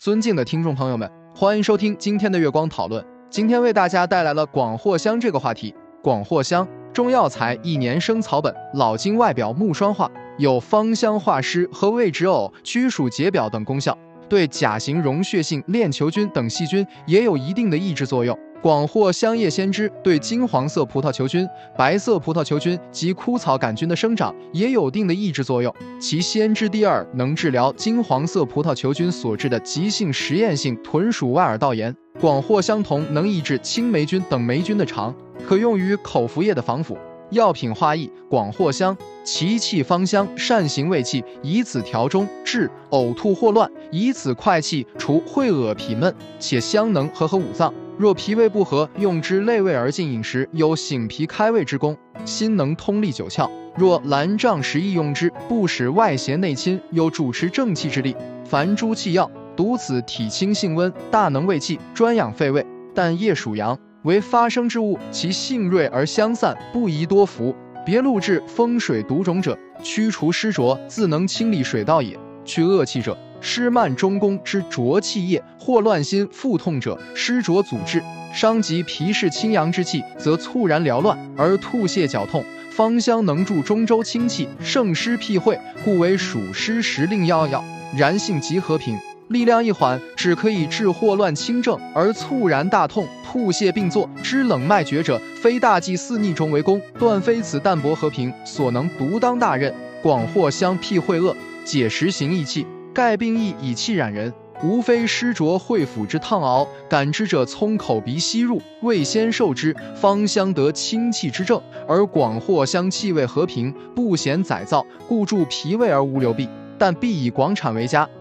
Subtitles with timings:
[0.00, 3.04] 尊敬的听众朋友们，欢迎收听今天的月光讨论。
[3.28, 5.74] 今天为大家带来了广藿香这个话题。
[6.02, 13.94] 广藿香，中药材，一年生草本，老茎外表木栓化，有芳香化湿和胃止呕、驱暑解表等功效，
[14.30, 18.38] 对甲型溶血性链球菌等细菌也有一定的抑制作用。
[18.62, 25.74] 广藿香叶先知对金黄色葡萄球菌、白色葡萄球菌及枯草杆菌的生长也有一定的抑制作用。
[25.98, 31.94] 其先知第二能治疗金黄色葡萄球菌所致的急性实验性豚鼠外耳道炎。
[32.20, 35.14] 广藿香同能抑制青霉菌等霉菌的肠，
[35.48, 36.98] 可用于口服液的防腐。
[37.30, 47.72] 药品化益：广藿香，其气芳香，善行胃气，以此调中治呕吐或乱，以此快气除秽恶痞闷，且香能和合五脏。
[47.96, 53.48] 若脾胃不和，用之内胃而进饮食，有醒脾开胃之功，心能通利九窍。
[53.76, 58.16] 若兰胀食益用之，不使外邪内侵，有主持正气之力。
[58.44, 62.66] 凡诸气药，独此体清性温，大能胃气，专养肺胃。
[62.92, 67.54] 但叶属阳，为发生之物，其性锐而香散，不宜多服。
[67.84, 72.18] 别录治风水毒种者，驱除湿浊，自能清理水道也。
[72.44, 73.16] 去恶气者。
[73.42, 78.02] 湿慢中宫之浊气液，或乱心腹痛者，湿浊阻滞，
[78.34, 82.44] 伤及脾室清阳之气，则猝然缭乱而吐泻绞痛。
[82.70, 87.64] 芳香能助中周清气，胜湿辟秽，故为暑湿时令药药。
[87.96, 88.96] 然性极和平，
[89.30, 99.72] 力量一缓，只可以治霍乱轻症而猝然大痛、吐泻并作知冷脉绝者，非大剂四逆中为功，断非此淡泊和平所能独当大任。
[100.02, 102.66] 广藿香辟秽恶，解实行益气。
[102.92, 111.62] 盖病亦以气染人，无非湿浊秽腐之烫熬，感之者从口鼻吸入，味先受之，芳香得清气之正。
[111.86, 116.48] 而广藿香气味和平，不显宰造，故助脾胃而无流弊。
[116.76, 118.08] 但必以广产为佳。